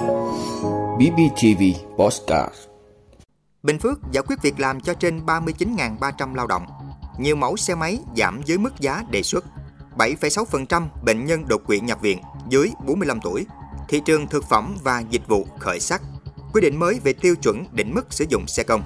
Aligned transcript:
BBTV 0.00 1.62
Postcard 1.98 2.54
Bình 3.62 3.78
Phước 3.78 3.98
giải 4.12 4.22
quyết 4.26 4.42
việc 4.42 4.60
làm 4.60 4.80
cho 4.80 4.94
trên 4.94 5.26
39.300 5.26 6.34
lao 6.34 6.46
động. 6.46 6.66
Nhiều 7.18 7.36
mẫu 7.36 7.56
xe 7.56 7.74
máy 7.74 7.98
giảm 8.16 8.42
dưới 8.44 8.58
mức 8.58 8.80
giá 8.80 9.04
đề 9.10 9.22
xuất. 9.22 9.44
7,6% 9.96 10.86
bệnh 11.04 11.26
nhân 11.26 11.48
đột 11.48 11.66
quỵ 11.66 11.80
nhập 11.80 12.00
viện 12.00 12.18
dưới 12.48 12.70
45 12.86 13.20
tuổi. 13.22 13.46
Thị 13.88 14.02
trường 14.04 14.26
thực 14.26 14.44
phẩm 14.48 14.76
và 14.82 15.00
dịch 15.10 15.28
vụ 15.28 15.46
khởi 15.58 15.80
sắc. 15.80 16.02
Quy 16.52 16.60
định 16.60 16.78
mới 16.78 17.00
về 17.04 17.12
tiêu 17.12 17.36
chuẩn 17.36 17.64
định 17.72 17.94
mức 17.94 18.06
sử 18.10 18.24
dụng 18.28 18.46
xe 18.46 18.62
công. 18.62 18.82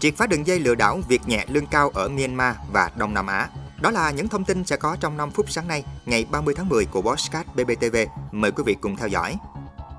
Triệt 0.00 0.14
phá 0.16 0.26
đường 0.26 0.46
dây 0.46 0.60
lừa 0.60 0.74
đảo 0.74 1.00
việc 1.08 1.20
nhẹ 1.26 1.44
lương 1.48 1.66
cao 1.66 1.90
ở 1.94 2.08
Myanmar 2.08 2.56
và 2.72 2.90
Đông 2.96 3.14
Nam 3.14 3.26
Á. 3.26 3.48
Đó 3.80 3.90
là 3.90 4.10
những 4.10 4.28
thông 4.28 4.44
tin 4.44 4.64
sẽ 4.64 4.76
có 4.76 4.96
trong 5.00 5.16
5 5.16 5.30
phút 5.30 5.50
sáng 5.50 5.68
nay, 5.68 5.84
ngày 6.06 6.26
30 6.30 6.54
tháng 6.56 6.68
10 6.68 6.84
của 6.84 7.02
Bosscat 7.02 7.46
BBTV. 7.56 7.96
Mời 8.32 8.52
quý 8.52 8.62
vị 8.66 8.76
cùng 8.80 8.96
theo 8.96 9.08
dõi. 9.08 9.36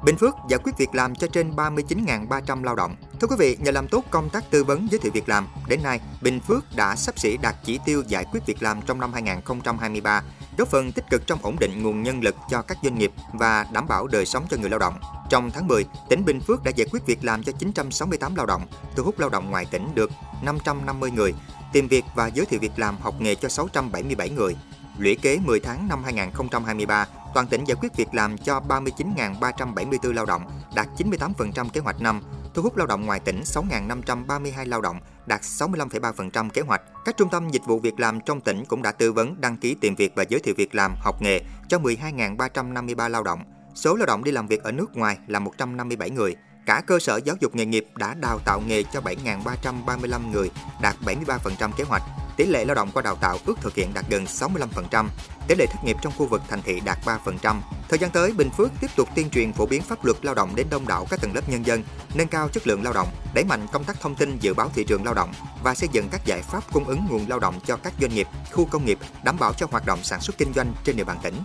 Bình 0.03 0.17
Phước 0.17 0.35
giải 0.49 0.59
quyết 0.63 0.77
việc 0.77 0.95
làm 0.95 1.15
cho 1.15 1.27
trên 1.27 1.51
39.300 1.55 2.63
lao 2.63 2.75
động. 2.75 2.95
Thưa 3.19 3.27
quý 3.27 3.35
vị, 3.39 3.57
nhờ 3.59 3.71
làm 3.71 3.87
tốt 3.87 4.03
công 4.09 4.29
tác 4.29 4.51
tư 4.51 4.63
vấn 4.63 4.87
giới 4.91 4.99
thiệu 4.99 5.11
việc 5.11 5.29
làm, 5.29 5.47
đến 5.67 5.83
nay 5.83 5.99
Bình 6.21 6.39
Phước 6.39 6.75
đã 6.75 6.95
sắp 6.95 7.19
xỉ 7.19 7.37
đạt 7.37 7.55
chỉ 7.65 7.79
tiêu 7.85 8.03
giải 8.07 8.25
quyết 8.31 8.45
việc 8.45 8.63
làm 8.63 8.81
trong 8.81 8.99
năm 8.99 9.13
2023, 9.13 10.23
góp 10.57 10.67
phần 10.67 10.91
tích 10.91 11.05
cực 11.09 11.27
trong 11.27 11.39
ổn 11.41 11.55
định 11.59 11.83
nguồn 11.83 12.03
nhân 12.03 12.21
lực 12.23 12.35
cho 12.49 12.61
các 12.61 12.77
doanh 12.83 12.97
nghiệp 12.97 13.11
và 13.33 13.65
đảm 13.73 13.87
bảo 13.87 14.07
đời 14.07 14.25
sống 14.25 14.45
cho 14.49 14.57
người 14.57 14.69
lao 14.69 14.79
động. 14.79 14.99
Trong 15.29 15.51
tháng 15.51 15.67
10, 15.67 15.85
tỉnh 16.09 16.25
Bình 16.25 16.41
Phước 16.41 16.63
đã 16.63 16.71
giải 16.75 16.87
quyết 16.91 17.05
việc 17.05 17.23
làm 17.23 17.43
cho 17.43 17.51
968 17.51 18.35
lao 18.35 18.45
động, 18.45 18.67
thu 18.95 19.03
hút 19.03 19.19
lao 19.19 19.29
động 19.29 19.51
ngoài 19.51 19.65
tỉnh 19.71 19.95
được 19.95 20.11
550 20.41 21.11
người, 21.11 21.33
tìm 21.73 21.87
việc 21.87 22.05
và 22.15 22.27
giới 22.27 22.45
thiệu 22.45 22.59
việc 22.59 22.79
làm 22.79 22.97
học 22.97 23.15
nghề 23.19 23.35
cho 23.35 23.49
677 23.49 24.29
người. 24.29 24.55
Lũy 24.97 25.15
kế 25.15 25.37
10 25.45 25.59
tháng 25.59 25.87
năm 25.87 26.03
2023, 26.03 27.05
toàn 27.33 27.47
tỉnh 27.47 27.63
giải 27.63 27.75
quyết 27.81 27.95
việc 27.95 28.13
làm 28.13 28.37
cho 28.37 28.61
39.374 28.67 30.13
lao 30.13 30.25
động, 30.25 30.41
đạt 30.75 30.87
98% 30.97 31.69
kế 31.69 31.81
hoạch 31.81 32.01
năm, 32.01 32.21
thu 32.53 32.61
hút 32.61 32.77
lao 32.77 32.87
động 32.87 33.05
ngoài 33.05 33.19
tỉnh 33.19 33.41
6.532 33.41 34.69
lao 34.69 34.81
động, 34.81 34.99
đạt 35.25 35.41
65,3% 35.41 36.49
kế 36.49 36.61
hoạch. 36.61 36.81
Các 37.05 37.17
trung 37.17 37.29
tâm 37.31 37.49
dịch 37.49 37.65
vụ 37.65 37.79
việc 37.79 37.99
làm 37.99 38.19
trong 38.21 38.41
tỉnh 38.41 38.65
cũng 38.65 38.81
đã 38.81 38.91
tư 38.91 39.13
vấn 39.13 39.41
đăng 39.41 39.57
ký 39.57 39.75
tìm 39.81 39.95
việc 39.95 40.13
và 40.15 40.23
giới 40.29 40.39
thiệu 40.39 40.53
việc 40.57 40.75
làm, 40.75 40.95
học 40.99 41.21
nghề 41.21 41.41
cho 41.69 41.77
12.353 41.77 43.09
lao 43.09 43.23
động. 43.23 43.43
Số 43.75 43.95
lao 43.95 44.05
động 44.05 44.23
đi 44.23 44.31
làm 44.31 44.47
việc 44.47 44.63
ở 44.63 44.71
nước 44.71 44.97
ngoài 44.97 45.17
là 45.27 45.39
157 45.39 46.09
người. 46.09 46.35
Cả 46.65 46.81
cơ 46.87 46.99
sở 46.99 47.19
giáo 47.25 47.35
dục 47.39 47.55
nghề 47.55 47.65
nghiệp 47.65 47.85
đã 47.95 48.13
đào 48.13 48.39
tạo 48.39 48.61
nghề 48.61 48.83
cho 48.83 49.01
7.335 49.01 50.31
người, 50.31 50.51
đạt 50.81 50.95
73% 51.05 51.71
kế 51.77 51.83
hoạch. 51.83 52.03
Tỷ 52.37 52.45
lệ 52.45 52.65
lao 52.65 52.75
động 52.75 52.89
qua 52.93 53.01
đào 53.01 53.15
tạo 53.15 53.37
ước 53.45 53.53
thực 53.61 53.75
hiện 53.75 53.93
đạt 53.93 54.05
gần 54.09 54.25
65%, 54.25 55.07
tỷ 55.47 55.55
lệ 55.55 55.65
thất 55.65 55.83
nghiệp 55.83 55.97
trong 56.01 56.13
khu 56.17 56.25
vực 56.25 56.41
thành 56.49 56.61
thị 56.61 56.79
đạt 56.85 56.97
3%. 57.05 57.59
Thời 57.89 57.99
gian 57.99 58.11
tới, 58.11 58.31
Bình 58.31 58.49
Phước 58.57 58.71
tiếp 58.81 58.87
tục 58.95 59.09
tuyên 59.15 59.29
truyền 59.29 59.53
phổ 59.53 59.65
biến 59.65 59.81
pháp 59.81 60.05
luật 60.05 60.17
lao 60.25 60.35
động 60.35 60.55
đến 60.55 60.67
đông 60.69 60.87
đảo 60.87 61.07
các 61.09 61.21
tầng 61.21 61.35
lớp 61.35 61.49
nhân 61.49 61.65
dân, 61.65 61.83
nâng 62.13 62.27
cao 62.27 62.49
chất 62.49 62.67
lượng 62.67 62.83
lao 62.83 62.93
động, 62.93 63.07
đẩy 63.33 63.43
mạnh 63.43 63.67
công 63.71 63.83
tác 63.83 64.01
thông 64.01 64.15
tin 64.15 64.37
dự 64.39 64.53
báo 64.53 64.69
thị 64.73 64.83
trường 64.83 65.05
lao 65.05 65.13
động 65.13 65.33
và 65.63 65.75
xây 65.75 65.89
dựng 65.91 66.09
các 66.11 66.25
giải 66.25 66.41
pháp 66.41 66.63
cung 66.73 66.85
ứng 66.85 67.05
nguồn 67.09 67.29
lao 67.29 67.39
động 67.39 67.59
cho 67.65 67.77
các 67.77 67.93
doanh 68.01 68.15
nghiệp, 68.15 68.27
khu 68.51 68.65
công 68.65 68.85
nghiệp, 68.85 68.99
đảm 69.23 69.37
bảo 69.39 69.53
cho 69.53 69.67
hoạt 69.71 69.85
động 69.85 69.99
sản 70.03 70.21
xuất 70.21 70.37
kinh 70.37 70.53
doanh 70.53 70.73
trên 70.83 70.95
địa 70.95 71.03
bàn 71.03 71.17
tỉnh. 71.23 71.35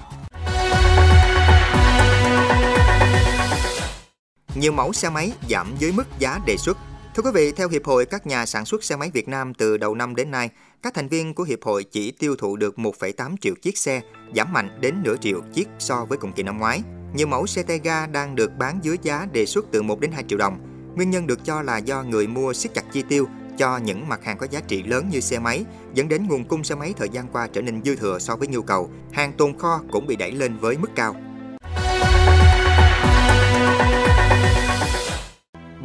Nhiều 4.61 4.73
mẫu 4.73 4.93
xe 4.93 5.11
máy 5.11 5.33
giảm 5.51 5.75
dưới 5.79 5.93
mức 5.93 6.05
giá 6.19 6.41
đề 6.47 6.57
xuất. 6.57 6.79
Thưa 7.15 7.23
quý 7.23 7.31
vị, 7.35 7.53
theo 7.53 7.69
Hiệp 7.69 7.85
hội 7.85 8.07
các 8.07 8.27
nhà 8.27 8.47
sản 8.47 8.65
xuất 8.65 8.85
xe 8.85 8.97
máy 8.97 9.11
Việt 9.15 9.29
Nam 9.29 9.55
từ 9.55 9.77
đầu 9.77 9.95
năm 9.95 10.17
đến 10.17 10.31
nay, 10.31 10.51
các 10.83 10.95
thành 10.95 11.09
viên 11.09 11.35
của 11.35 11.43
Hiệp 11.45 11.63
hội 11.63 11.85
chỉ 11.85 12.11
tiêu 12.11 12.37
thụ 12.37 12.57
được 12.57 12.79
1,8 12.79 13.37
triệu 13.41 13.55
chiếc 13.63 13.79
xe, 13.79 14.01
giảm 14.37 14.53
mạnh 14.53 14.79
đến 14.81 14.95
nửa 15.03 15.17
triệu 15.17 15.41
chiếc 15.55 15.69
so 15.79 16.05
với 16.05 16.19
cùng 16.19 16.33
kỳ 16.33 16.43
năm 16.43 16.59
ngoái. 16.59 16.83
Nhiều 17.15 17.27
mẫu 17.27 17.47
xe 17.47 17.63
tay 17.63 17.81
ga 17.85 18.07
đang 18.07 18.35
được 18.35 18.51
bán 18.59 18.79
dưới 18.83 18.97
giá 19.03 19.27
đề 19.33 19.47
xuất 19.47 19.65
từ 19.73 19.83
1 19.83 20.01
đến 20.01 20.13
2 20.13 20.25
triệu 20.29 20.39
đồng. 20.39 20.59
Nguyên 20.97 21.11
nhân 21.11 21.27
được 21.27 21.45
cho 21.45 21.63
là 21.63 21.79
do 21.79 22.03
người 22.03 22.27
mua 22.27 22.53
siết 22.53 22.75
chặt 22.75 22.85
chi 22.93 23.03
tiêu 23.09 23.29
cho 23.59 23.79
những 23.79 24.09
mặt 24.09 24.25
hàng 24.25 24.39
có 24.39 24.47
giá 24.51 24.61
trị 24.61 24.83
lớn 24.83 25.09
như 25.11 25.20
xe 25.20 25.39
máy, 25.39 25.65
dẫn 25.95 26.09
đến 26.09 26.27
nguồn 26.29 26.45
cung 26.45 26.64
xe 26.64 26.75
máy 26.75 26.95
thời 26.97 27.09
gian 27.09 27.29
qua 27.29 27.48
trở 27.53 27.63
nên 27.63 27.83
dư 27.85 27.97
thừa 27.97 28.19
so 28.19 28.36
với 28.36 28.48
nhu 28.48 28.63
cầu. 28.63 28.91
Hàng 29.13 29.33
tồn 29.33 29.59
kho 29.59 29.80
cũng 29.92 30.07
bị 30.07 30.17
đẩy 30.17 30.33
lên 30.33 30.59
với 30.59 30.79
mức 30.79 30.91
cao. 30.95 31.17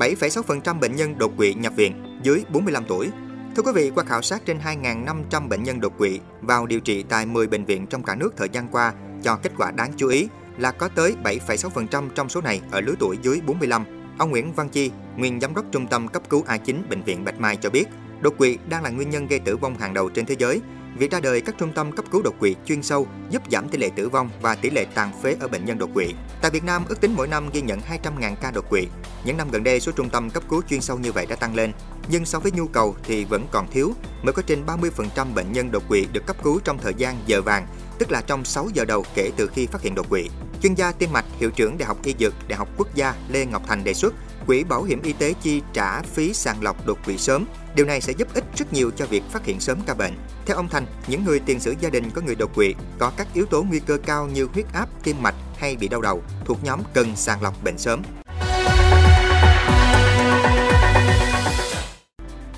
7,6% 0.01 0.79
bệnh 0.79 0.95
nhân 0.95 1.17
đột 1.17 1.37
quỵ 1.37 1.53
nhập 1.53 1.73
viện 1.75 2.19
dưới 2.23 2.43
45 2.53 2.83
tuổi. 2.87 3.09
Thưa 3.55 3.63
quý 3.63 3.71
vị, 3.75 3.91
qua 3.95 4.03
khảo 4.03 4.21
sát 4.21 4.45
trên 4.45 4.59
2.500 4.59 5.47
bệnh 5.47 5.63
nhân 5.63 5.81
đột 5.81 5.97
quỵ 5.97 6.19
vào 6.41 6.65
điều 6.65 6.79
trị 6.79 7.03
tại 7.09 7.25
10 7.25 7.47
bệnh 7.47 7.65
viện 7.65 7.87
trong 7.87 8.03
cả 8.03 8.15
nước 8.15 8.33
thời 8.37 8.49
gian 8.49 8.67
qua 8.67 8.93
cho 9.23 9.35
kết 9.35 9.51
quả 9.57 9.71
đáng 9.71 9.91
chú 9.97 10.07
ý 10.07 10.27
là 10.57 10.71
có 10.71 10.87
tới 10.87 11.15
7,6% 11.23 12.09
trong 12.15 12.29
số 12.29 12.41
này 12.41 12.61
ở 12.71 12.81
lứa 12.81 12.93
tuổi 12.99 13.17
dưới 13.21 13.41
45. 13.45 13.85
Ông 14.17 14.31
Nguyễn 14.31 14.53
Văn 14.53 14.69
Chi, 14.69 14.91
nguyên 15.17 15.39
giám 15.39 15.55
đốc 15.55 15.65
trung 15.71 15.87
tâm 15.87 16.07
cấp 16.07 16.23
cứu 16.29 16.43
A9 16.47 16.75
bệnh 16.89 17.03
viện 17.03 17.25
Bạch 17.25 17.39
Mai 17.39 17.55
cho 17.55 17.69
biết, 17.69 17.85
đột 18.21 18.37
quỵ 18.37 18.57
đang 18.69 18.83
là 18.83 18.89
nguyên 18.89 19.09
nhân 19.09 19.27
gây 19.27 19.39
tử 19.39 19.57
vong 19.57 19.77
hàng 19.77 19.93
đầu 19.93 20.09
trên 20.09 20.25
thế 20.25 20.35
giới. 20.39 20.61
Việc 20.97 21.11
ra 21.11 21.19
đời 21.19 21.41
các 21.41 21.55
trung 21.57 21.71
tâm 21.75 21.91
cấp 21.91 22.05
cứu 22.11 22.21
đột 22.21 22.35
quỵ 22.39 22.55
chuyên 22.65 22.83
sâu 22.83 23.07
giúp 23.29 23.41
giảm 23.51 23.69
tỷ 23.69 23.77
lệ 23.77 23.89
tử 23.95 24.09
vong 24.09 24.29
và 24.41 24.55
tỷ 24.55 24.69
lệ 24.69 24.85
tàn 24.85 25.11
phế 25.21 25.35
ở 25.39 25.47
bệnh 25.47 25.65
nhân 25.65 25.77
đột 25.77 25.89
quỵ. 25.93 26.13
Tại 26.41 26.51
Việt 26.51 26.63
Nam, 26.63 26.83
ước 26.89 27.01
tính 27.01 27.13
mỗi 27.17 27.27
năm 27.27 27.49
ghi 27.53 27.61
nhận 27.61 27.79
200.000 27.79 28.35
ca 28.41 28.51
đột 28.51 28.69
quỵ. 28.69 28.87
Những 29.25 29.37
năm 29.37 29.47
gần 29.51 29.63
đây, 29.63 29.79
số 29.79 29.91
trung 29.91 30.09
tâm 30.09 30.29
cấp 30.29 30.43
cứu 30.49 30.61
chuyên 30.69 30.81
sâu 30.81 30.99
như 30.99 31.11
vậy 31.11 31.25
đã 31.25 31.35
tăng 31.35 31.55
lên, 31.55 31.71
nhưng 32.09 32.25
so 32.25 32.39
với 32.39 32.51
nhu 32.51 32.67
cầu 32.67 32.95
thì 33.03 33.25
vẫn 33.25 33.47
còn 33.51 33.67
thiếu, 33.71 33.93
mới 34.23 34.33
có 34.33 34.41
trên 34.41 34.65
30% 34.65 35.33
bệnh 35.33 35.51
nhân 35.51 35.71
đột 35.71 35.83
quỵ 35.89 36.07
được 36.13 36.25
cấp 36.25 36.43
cứu 36.43 36.59
trong 36.63 36.77
thời 36.77 36.93
gian 36.93 37.17
giờ 37.25 37.41
vàng, 37.41 37.67
tức 37.99 38.11
là 38.11 38.21
trong 38.21 38.45
6 38.45 38.69
giờ 38.73 38.85
đầu 38.85 39.05
kể 39.15 39.31
từ 39.37 39.47
khi 39.47 39.65
phát 39.65 39.81
hiện 39.81 39.95
đột 39.95 40.09
quỵ. 40.09 40.29
Chuyên 40.63 40.73
gia 40.73 40.91
tim 40.91 41.13
mạch, 41.13 41.25
hiệu 41.39 41.51
trưởng 41.51 41.77
Đại 41.77 41.87
học 41.87 41.97
Y 42.03 42.15
Dược, 42.19 42.33
Đại 42.47 42.57
học 42.57 42.69
Quốc 42.77 42.95
gia 42.95 43.13
Lê 43.29 43.45
Ngọc 43.45 43.61
Thành 43.67 43.83
đề 43.83 43.93
xuất 43.93 44.13
quỹ 44.47 44.63
bảo 44.63 44.83
hiểm 44.83 45.01
y 45.01 45.13
tế 45.13 45.33
chi 45.41 45.61
trả 45.73 46.01
phí 46.01 46.33
sàng 46.33 46.63
lọc 46.63 46.85
đột 46.85 46.97
quỵ 47.05 47.17
sớm. 47.17 47.45
Điều 47.75 47.85
này 47.85 48.01
sẽ 48.01 48.13
giúp 48.13 48.27
ích 48.33 48.43
rất 48.55 48.73
nhiều 48.73 48.91
cho 48.97 49.05
việc 49.05 49.23
phát 49.29 49.45
hiện 49.45 49.59
sớm 49.59 49.79
ca 49.85 49.93
bệnh. 49.93 50.13
Theo 50.45 50.57
ông 50.57 50.69
Thành, 50.69 50.85
những 51.07 51.23
người 51.23 51.39
tiền 51.39 51.59
sử 51.59 51.75
gia 51.79 51.89
đình 51.89 52.09
có 52.09 52.21
người 52.21 52.35
đột 52.35 52.55
quỵ 52.55 52.75
có 52.99 53.11
các 53.17 53.27
yếu 53.33 53.45
tố 53.45 53.63
nguy 53.63 53.79
cơ 53.79 53.97
cao 54.05 54.27
như 54.27 54.47
huyết 54.53 54.65
áp, 54.73 54.89
tim 55.03 55.15
mạch 55.21 55.35
hay 55.57 55.75
bị 55.75 55.87
đau 55.87 56.01
đầu 56.01 56.23
thuộc 56.45 56.63
nhóm 56.63 56.79
cần 56.93 57.15
sàng 57.15 57.41
lọc 57.41 57.63
bệnh 57.63 57.77
sớm. 57.77 58.01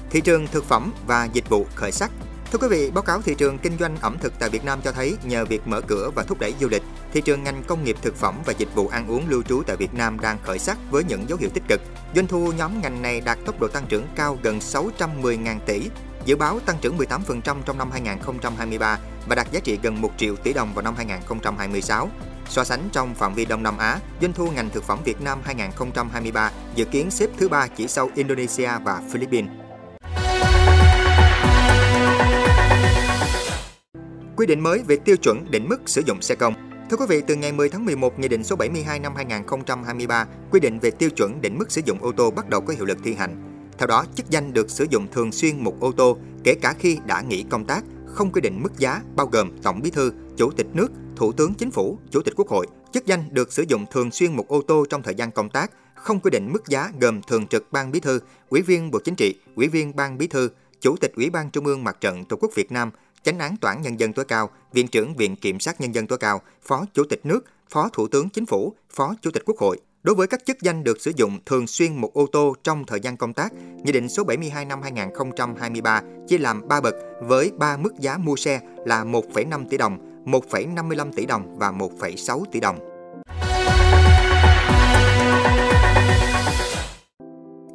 Thị 0.10 0.22
trường 0.22 0.48
thực 0.48 0.66
phẩm 0.66 0.92
và 1.08 1.30
dịch 1.34 1.50
vụ 1.50 1.66
khởi 1.76 1.92
sắc 1.92 2.12
Thưa 2.54 2.60
quý 2.60 2.68
vị, 2.68 2.92
báo 2.92 3.02
cáo 3.02 3.22
thị 3.22 3.36
trường 3.38 3.58
kinh 3.58 3.78
doanh 3.78 3.98
ẩm 4.02 4.18
thực 4.22 4.34
tại 4.40 4.50
Việt 4.50 4.66
Nam 4.66 4.80
cho 4.84 4.92
thấy 4.92 5.18
nhờ 5.24 5.46
việc 5.46 5.68
mở 5.68 5.82
cửa 5.82 6.12
và 6.16 6.24
thúc 6.24 6.40
đẩy 6.40 6.54
du 6.60 6.70
lịch, 6.70 6.84
thị 7.14 7.22
trường 7.22 7.44
ngành 7.44 7.64
công 7.68 7.84
nghiệp 7.84 7.96
thực 8.02 8.16
phẩm 8.16 8.36
và 8.46 8.54
dịch 8.58 8.76
vụ 8.76 8.88
ăn 8.88 9.08
uống 9.08 9.30
lưu 9.30 9.44
trú 9.44 9.64
tại 9.68 9.76
Việt 9.78 9.94
Nam 9.94 10.20
đang 10.20 10.38
khởi 10.44 10.60
sắc 10.60 10.78
với 10.92 11.04
những 11.04 11.30
dấu 11.30 11.38
hiệu 11.38 11.50
tích 11.54 11.64
cực. 11.68 11.82
Doanh 12.16 12.28
thu 12.28 12.52
nhóm 12.58 12.82
ngành 12.82 13.02
này 13.02 13.22
đạt 13.22 13.38
tốc 13.46 13.60
độ 13.60 13.68
tăng 13.68 13.86
trưởng 13.90 14.08
cao 14.16 14.38
gần 14.44 14.60
610.000 14.60 15.60
tỷ, 15.66 15.90
dự 16.26 16.36
báo 16.36 16.60
tăng 16.60 16.78
trưởng 16.82 16.98
18% 16.98 17.62
trong 17.66 17.78
năm 17.78 17.92
2023 17.92 19.00
và 19.28 19.36
đạt 19.36 19.52
giá 19.52 19.60
trị 19.60 19.80
gần 19.84 20.02
1 20.02 20.12
triệu 20.18 20.36
tỷ 20.36 20.54
đồng 20.54 20.74
vào 20.74 20.84
năm 20.84 20.96
2026. 20.98 22.10
So 22.50 22.64
sánh 22.64 22.90
trong 22.92 23.16
phạm 23.16 23.34
vi 23.34 23.46
Đông 23.46 23.64
Nam 23.64 23.78
Á, 23.78 24.00
doanh 24.22 24.34
thu 24.34 24.52
ngành 24.52 24.70
thực 24.70 24.84
phẩm 24.84 25.00
Việt 25.04 25.22
Nam 25.22 25.40
2023 25.44 26.52
dự 26.76 26.86
kiến 26.86 27.12
xếp 27.12 27.30
thứ 27.38 27.50
ba 27.50 27.68
chỉ 27.68 27.88
sau 27.88 28.10
Indonesia 28.16 28.70
và 28.84 29.02
Philippines. 29.12 29.63
Quy 34.44 34.48
định 34.48 34.60
mới 34.60 34.84
về 34.88 34.96
tiêu 34.96 35.18
chuẩn 35.18 35.52
định 35.52 35.70
mức 35.70 35.82
sử 35.86 36.02
dụng 36.06 36.22
xe 36.22 36.36
công. 36.36 36.54
Thưa 36.90 36.98
quý 36.98 37.06
vị, 37.10 37.22
từ 37.28 37.36
ngày 37.36 37.52
10 37.52 37.70
tháng 37.70 37.86
11, 37.86 38.20
Nghị 38.20 38.28
định 38.28 38.44
số 38.44 38.56
72 38.56 39.00
năm 39.00 39.16
2023 39.16 40.26
quy 40.52 40.60
định 40.60 40.80
về 40.80 40.92
tiêu 40.92 41.10
chuẩn 41.10 41.42
định 41.42 41.58
mức 41.58 41.72
sử 41.72 41.82
dụng 41.86 41.98
ô 42.02 42.12
tô 42.12 42.32
bắt 42.32 42.50
đầu 42.50 42.62
có 42.62 42.74
hiệu 42.74 42.86
lực 42.86 42.98
thi 43.04 43.14
hành. 43.14 43.62
Theo 43.78 43.88
đó, 43.88 44.06
chức 44.16 44.30
danh 44.30 44.54
được 44.54 44.70
sử 44.70 44.86
dụng 44.90 45.08
thường 45.12 45.32
xuyên 45.32 45.64
một 45.64 45.80
ô 45.80 45.92
tô, 45.92 46.18
kể 46.44 46.56
cả 46.62 46.74
khi 46.80 46.98
đã 47.06 47.22
nghỉ 47.22 47.46
công 47.50 47.66
tác, 47.66 47.84
không 48.06 48.32
quy 48.32 48.42
định 48.42 48.64
mức 48.64 48.78
giá 48.78 49.02
bao 49.16 49.28
gồm 49.28 49.52
Tổng 49.64 49.82
Bí 49.82 49.90
thư, 49.90 50.12
Chủ 50.38 50.52
tịch 50.52 50.68
nước, 50.74 50.92
Thủ 51.16 51.32
tướng 51.32 51.54
Chính 51.54 51.72
phủ, 51.72 52.00
Chủ 52.12 52.22
tịch 52.22 52.34
Quốc 52.38 52.48
hội. 52.48 52.68
Chức 52.92 53.06
danh 53.06 53.24
được 53.32 53.54
sử 53.54 53.66
dụng 53.68 53.86
thường 53.92 54.12
xuyên 54.12 54.36
một 54.36 54.48
ô 54.48 54.62
tô 54.68 54.86
trong 54.90 55.04
thời 55.04 55.16
gian 55.16 55.32
công 55.32 55.50
tác, 55.50 55.72
không 55.96 56.20
quy 56.20 56.32
định 56.32 56.54
mức 56.54 56.68
giá 56.68 56.92
gồm 57.02 57.22
Thường 57.22 57.48
trực 57.48 57.72
Ban 57.72 57.92
Bí 57.92 58.00
thư, 58.00 58.20
Ủy 58.50 58.62
viên 58.62 58.92
Bộ 58.92 59.00
Chính 59.04 59.16
trị, 59.16 59.36
Ủy 59.56 59.68
viên 59.68 59.96
Ban 59.96 60.18
Bí 60.18 60.28
thư, 60.28 60.50
Chủ 60.82 60.96
tịch 60.96 61.16
Ủy 61.16 61.30
ban 61.30 61.50
Trung 61.50 61.66
ương 61.66 61.84
Mặt 61.84 61.98
trận 62.02 62.26
Tổ 62.26 62.38
quốc 62.38 62.52
Việt 62.56 62.72
Nam, 62.72 62.92
Chánh 63.24 63.40
án 63.40 63.58
toán 63.58 63.82
Nhân 63.82 64.00
dân 64.00 64.14
tối 64.14 64.26
cao, 64.26 64.50
Viện 64.74 64.88
trưởng 64.88 65.16
Viện 65.16 65.36
Kiểm 65.36 65.60
sát 65.60 65.82
Nhân 65.82 65.96
dân 65.96 66.08
tối 66.08 66.18
cao, 66.18 66.42
Phó 66.62 66.86
Chủ 66.94 67.04
tịch 67.10 67.26
nước, 67.26 67.46
Phó 67.70 67.90
Thủ 67.94 68.08
tướng 68.08 68.30
Chính 68.30 68.46
phủ, 68.46 68.74
Phó 68.90 69.16
Chủ 69.22 69.32
tịch 69.32 69.44
Quốc 69.46 69.58
hội. 69.58 69.80
Đối 70.04 70.16
với 70.16 70.28
các 70.28 70.46
chức 70.46 70.62
danh 70.62 70.84
được 70.84 71.02
sử 71.02 71.12
dụng 71.16 71.40
thường 71.46 71.68
xuyên 71.68 71.96
một 71.96 72.14
ô 72.14 72.28
tô 72.32 72.56
trong 72.64 72.86
thời 72.86 73.00
gian 73.00 73.18
công 73.18 73.34
tác, 73.34 73.54
Nghị 73.84 73.92
định 73.92 74.10
số 74.10 74.24
72 74.24 74.66
năm 74.66 74.82
2023 74.82 76.02
chia 76.28 76.38
làm 76.38 76.68
3 76.68 76.82
bậc 76.82 76.96
với 77.22 77.52
3 77.58 77.78
mức 77.78 77.94
giá 78.00 78.18
mua 78.18 78.36
xe 78.36 78.60
là 78.86 79.04
1,5 79.04 79.70
tỷ 79.70 79.78
đồng, 79.78 80.26
1,55 80.26 81.14
tỷ 81.14 81.26
đồng 81.26 81.58
và 81.58 81.72
1,6 81.72 82.44
tỷ 82.52 82.60
đồng. 82.60 82.80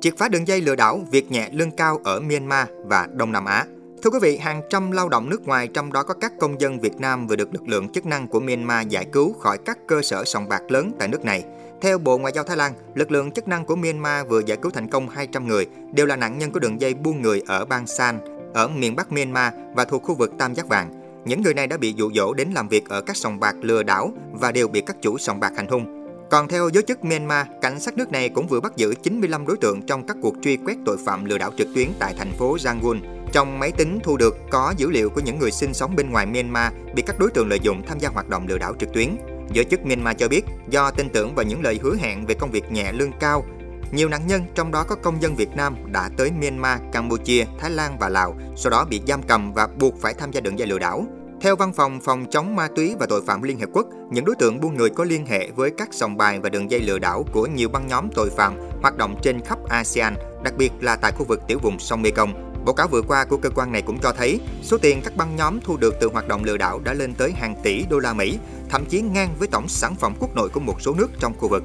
Triệt 0.01 0.15
phá 0.19 0.29
đường 0.29 0.49
dây 0.49 0.61
lừa 0.61 0.75
đảo 0.75 1.01
việc 1.11 1.31
nhẹ 1.31 1.49
lương 1.53 1.71
cao 1.71 2.01
ở 2.05 2.21
Myanmar 2.21 2.69
và 2.85 3.09
Đông 3.15 3.33
Nam 3.33 3.45
Á. 3.45 3.67
Thưa 4.03 4.11
quý 4.11 4.19
vị, 4.23 4.37
hàng 4.37 4.63
trăm 4.71 4.91
lao 4.91 5.09
động 5.09 5.29
nước 5.31 5.47
ngoài 5.47 5.69
trong 5.69 5.93
đó 5.93 6.03
có 6.03 6.15
các 6.15 6.33
công 6.41 6.61
dân 6.61 6.81
Việt 6.81 7.01
Nam 7.01 7.27
vừa 7.27 7.37
được 7.37 7.53
lực 7.53 7.69
lượng 7.69 7.89
chức 7.89 8.07
năng 8.07 8.29
của 8.29 8.41
Myanmar 8.41 8.89
giải 8.89 9.05
cứu 9.13 9.33
khỏi 9.33 9.59
các 9.59 9.79
cơ 9.89 10.03
sở 10.03 10.25
sòng 10.25 10.49
bạc 10.49 10.63
lớn 10.69 10.93
tại 10.99 11.09
nước 11.09 11.25
này. 11.25 11.45
Theo 11.81 11.99
Bộ 11.99 12.19
Ngoại 12.19 12.33
giao 12.33 12.45
Thái 12.45 12.57
Lan, 12.57 12.73
lực 12.95 13.11
lượng 13.11 13.31
chức 13.31 13.49
năng 13.49 13.65
của 13.65 13.77
Myanmar 13.77 14.27
vừa 14.27 14.41
giải 14.47 14.59
cứu 14.63 14.71
thành 14.71 14.91
công 14.91 15.09
200 15.09 15.47
người, 15.47 15.67
đều 15.93 16.07
là 16.07 16.17
nạn 16.17 16.39
nhân 16.39 16.51
của 16.51 16.59
đường 16.61 16.81
dây 16.81 16.95
buôn 16.95 17.23
người 17.23 17.43
ở 17.47 17.65
bang 17.65 17.87
San, 17.87 18.19
ở 18.55 18.69
miền 18.69 18.97
Bắc 18.97 19.13
Myanmar 19.13 19.53
và 19.75 19.85
thuộc 19.85 20.03
khu 20.03 20.15
vực 20.15 20.33
Tam 20.39 20.55
Giác 20.55 20.69
Vàng. 20.69 20.91
Những 21.25 21.43
người 21.43 21.55
này 21.55 21.67
đã 21.67 21.77
bị 21.77 21.95
dụ 21.97 22.11
dỗ 22.15 22.35
đến 22.35 22.49
làm 22.55 22.69
việc 22.69 22.89
ở 22.89 23.01
các 23.01 23.17
sòng 23.17 23.41
bạc 23.41 23.57
lừa 23.61 23.83
đảo 23.83 24.13
và 24.33 24.53
đều 24.53 24.69
bị 24.69 24.81
các 24.81 24.97
chủ 25.03 25.19
sòng 25.19 25.41
bạc 25.41 25.53
hành 25.57 25.69
hung. 25.69 25.85
Còn 26.31 26.49
theo 26.49 26.69
giới 26.69 26.83
chức 26.83 27.05
Myanmar, 27.05 27.47
cảnh 27.63 27.81
sát 27.81 27.97
nước 27.97 28.13
này 28.13 28.29
cũng 28.29 28.47
vừa 28.47 28.61
bắt 28.61 28.77
giữ 28.77 28.95
95 29.03 29.47
đối 29.47 29.57
tượng 29.57 29.83
trong 29.83 30.07
các 30.07 30.17
cuộc 30.23 30.35
truy 30.43 30.57
quét 30.57 30.77
tội 30.87 30.97
phạm 31.05 31.25
lừa 31.25 31.39
đảo 31.39 31.53
trực 31.59 31.69
tuyến 31.75 31.89
tại 31.99 32.15
thành 32.19 32.33
phố 32.39 32.57
Yangon. 32.65 33.18
Trong 33.33 33.59
máy 33.59 33.73
tính 33.73 33.99
thu 34.03 34.17
được 34.17 34.37
có 34.51 34.75
dữ 34.77 34.91
liệu 34.91 35.11
của 35.11 35.21
những 35.21 35.39
người 35.39 35.51
sinh 35.51 35.75
sống 35.75 35.97
bên 35.97 36.11
ngoài 36.11 36.27
Myanmar 36.27 36.73
bị 36.95 37.03
các 37.03 37.19
đối 37.19 37.31
tượng 37.31 37.49
lợi 37.49 37.61
dụng 37.63 37.83
tham 37.87 37.99
gia 37.99 38.09
hoạt 38.09 38.29
động 38.29 38.47
lừa 38.49 38.59
đảo 38.59 38.75
trực 38.79 38.93
tuyến. 38.93 39.17
Giới 39.53 39.65
chức 39.65 39.87
Myanmar 39.87 40.17
cho 40.19 40.29
biết, 40.29 40.45
do 40.71 40.91
tin 40.91 41.09
tưởng 41.09 41.35
vào 41.35 41.45
những 41.45 41.63
lời 41.63 41.81
hứa 41.83 41.97
hẹn 41.97 42.27
về 42.27 42.35
công 42.35 42.51
việc 42.51 42.73
nhẹ 42.73 42.93
lương 42.93 43.13
cao, 43.21 43.45
nhiều 43.93 44.09
nạn 44.09 44.27
nhân, 44.27 44.43
trong 44.55 44.71
đó 44.71 44.85
có 44.85 44.95
công 44.95 45.23
dân 45.23 45.37
Việt 45.37 45.57
Nam, 45.57 45.77
đã 45.93 46.11
tới 46.17 46.31
Myanmar, 46.41 46.81
Campuchia, 46.93 47.45
Thái 47.59 47.71
Lan 47.71 47.99
và 47.99 48.09
Lào, 48.09 48.37
sau 48.57 48.71
đó 48.71 48.87
bị 48.91 49.01
giam 49.07 49.23
cầm 49.23 49.53
và 49.53 49.69
buộc 49.79 49.95
phải 50.01 50.15
tham 50.15 50.31
gia 50.31 50.41
đường 50.41 50.59
dây 50.59 50.69
lừa 50.69 50.79
đảo. 50.79 51.07
Theo 51.41 51.57
Văn 51.57 51.73
phòng 51.73 52.01
Phòng 52.01 52.27
chống 52.31 52.57
ma 52.57 52.69
túy 52.77 52.95
và 53.01 53.07
tội 53.07 53.23
phạm 53.27 53.43
Liên 53.43 53.61
Hợp 53.61 53.69
Quốc, 53.73 53.87
những 54.11 54.25
đối 54.25 54.37
tượng 54.37 54.61
buôn 54.61 54.77
người 54.77 54.91
có 54.91 55.05
liên 55.05 55.27
hệ 55.27 55.51
với 55.51 55.71
các 55.71 55.89
sòng 55.93 56.17
bài 56.17 56.41
và 56.41 56.49
đường 56.49 56.71
dây 56.71 56.81
lừa 56.81 56.99
đảo 56.99 57.25
của 57.33 57.47
nhiều 57.47 57.69
băng 57.69 57.87
nhóm 57.87 58.09
tội 58.15 58.31
phạm 58.31 58.57
hoạt 58.83 58.97
động 58.97 59.17
trên 59.23 59.41
khắp 59.41 59.59
ASEAN, 59.69 60.15
đặc 60.45 60.55
biệt 60.59 60.73
là 60.81 60.97
tại 60.97 61.13
khu 61.13 61.25
vực 61.25 61.41
tiểu 61.49 61.59
vùng 61.63 61.79
sông 61.79 62.03
Mekong. 62.03 62.48
Báo 62.65 62.75
cáo 62.75 62.89
vừa 62.89 63.03
qua 63.03 63.25
của 63.25 63.37
cơ 63.37 63.51
quan 63.51 63.73
này 63.73 63.83
cũng 63.83 63.99
cho 63.99 64.13
thấy 64.13 64.41
số 64.63 64.79
tiền 64.79 65.01
các 65.05 65.17
băng 65.17 65.37
nhóm 65.37 65.61
thu 65.61 65.77
được 65.77 65.95
từ 66.01 66.09
hoạt 66.13 66.29
động 66.29 66.45
lừa 66.45 66.57
đảo 66.57 66.81
đã 66.85 66.95
lên 66.95 67.15
tới 67.15 67.33
hàng 67.33 67.57
tỷ 67.63 67.85
đô 67.91 67.99
la 67.99 68.13
Mỹ, 68.13 68.39
thậm 68.69 68.85
chí 68.85 69.01
ngang 69.01 69.35
với 69.39 69.49
tổng 69.49 69.69
sản 69.69 69.95
phẩm 69.95 70.15
quốc 70.19 70.37
nội 70.37 70.49
của 70.49 70.61
một 70.61 70.83
số 70.83 70.95
nước 70.95 71.09
trong 71.21 71.35
khu 71.39 71.49
vực. 71.49 71.63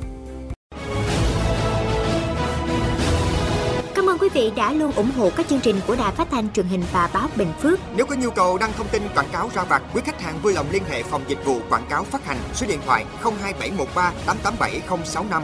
Cảm 3.95 4.09
ơn 4.09 4.17
quý 4.17 4.29
vị 4.33 4.51
đã 4.55 4.73
luôn 4.73 4.91
ủng 4.91 5.11
hộ 5.17 5.31
các 5.35 5.47
chương 5.49 5.59
trình 5.59 5.75
của 5.87 5.95
Đài 5.95 6.11
Phát 6.11 6.27
thanh 6.31 6.49
truyền 6.53 6.65
hình 6.65 6.83
và 6.93 7.09
báo 7.13 7.27
Bình 7.35 7.53
Phước. 7.61 7.79
Nếu 7.95 8.05
có 8.05 8.15
nhu 8.15 8.29
cầu 8.29 8.57
đăng 8.57 8.73
thông 8.73 8.87
tin 8.87 9.01
quảng 9.15 9.29
cáo 9.31 9.49
ra 9.55 9.63
vặt, 9.63 9.81
quý 9.93 10.01
khách 10.05 10.21
hàng 10.21 10.39
vui 10.41 10.53
lòng 10.53 10.65
liên 10.71 10.83
hệ 10.89 11.03
phòng 11.03 11.21
dịch 11.27 11.45
vụ 11.45 11.59
quảng 11.69 11.85
cáo 11.89 12.03
phát 12.03 12.25
hành 12.25 12.37
số 12.53 12.67
điện 12.67 12.79
thoại 12.85 13.05
02713 13.21 14.13
887065. 14.25 15.43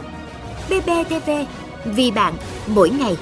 BBTV, 0.68 1.30
vì 1.84 2.10
bạn, 2.10 2.34
mỗi 2.66 2.90
ngày. 2.90 3.16